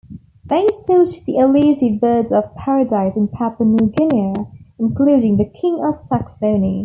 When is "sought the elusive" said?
0.87-2.01